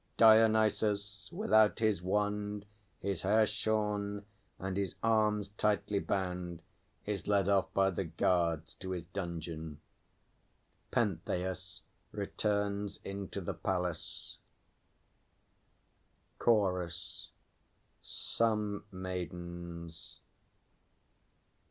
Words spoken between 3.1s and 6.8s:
hair shorn, and his arms tightly bound,